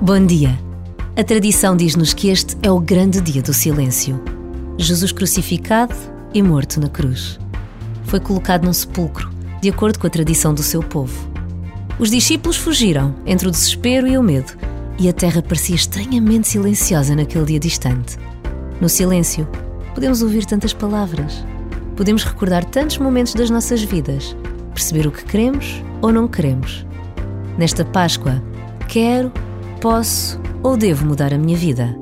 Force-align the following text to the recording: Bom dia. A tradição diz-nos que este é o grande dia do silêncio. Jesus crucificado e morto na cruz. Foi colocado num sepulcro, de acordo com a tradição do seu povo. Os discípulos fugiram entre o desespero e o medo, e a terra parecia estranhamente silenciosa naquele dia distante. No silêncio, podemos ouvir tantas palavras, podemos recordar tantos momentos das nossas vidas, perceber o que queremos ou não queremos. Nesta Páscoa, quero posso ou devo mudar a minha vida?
Bom 0.00 0.24
dia. 0.24 0.56
A 1.16 1.24
tradição 1.24 1.76
diz-nos 1.76 2.14
que 2.14 2.28
este 2.28 2.56
é 2.62 2.70
o 2.70 2.78
grande 2.78 3.20
dia 3.20 3.42
do 3.42 3.52
silêncio. 3.52 4.22
Jesus 4.78 5.10
crucificado 5.10 5.96
e 6.32 6.40
morto 6.40 6.78
na 6.78 6.88
cruz. 6.88 7.40
Foi 8.04 8.20
colocado 8.20 8.64
num 8.64 8.72
sepulcro, 8.72 9.28
de 9.60 9.68
acordo 9.68 9.98
com 9.98 10.06
a 10.06 10.10
tradição 10.10 10.54
do 10.54 10.62
seu 10.62 10.80
povo. 10.80 11.28
Os 11.98 12.12
discípulos 12.12 12.56
fugiram 12.56 13.16
entre 13.26 13.48
o 13.48 13.50
desespero 13.50 14.06
e 14.06 14.16
o 14.16 14.22
medo, 14.22 14.52
e 14.96 15.08
a 15.08 15.12
terra 15.12 15.42
parecia 15.42 15.74
estranhamente 15.74 16.46
silenciosa 16.46 17.16
naquele 17.16 17.46
dia 17.46 17.58
distante. 17.58 18.16
No 18.80 18.88
silêncio, 18.88 19.48
podemos 19.92 20.22
ouvir 20.22 20.46
tantas 20.46 20.72
palavras, 20.72 21.44
podemos 21.98 22.22
recordar 22.22 22.64
tantos 22.64 22.96
momentos 22.98 23.34
das 23.34 23.50
nossas 23.50 23.82
vidas, 23.82 24.36
perceber 24.72 25.08
o 25.08 25.10
que 25.10 25.24
queremos 25.24 25.82
ou 26.00 26.12
não 26.12 26.28
queremos. 26.28 26.86
Nesta 27.58 27.84
Páscoa, 27.84 28.40
quero 28.86 29.32
posso 29.80 30.40
ou 30.62 30.76
devo 30.76 31.04
mudar 31.04 31.34
a 31.34 31.38
minha 31.38 31.58
vida? 31.58 31.98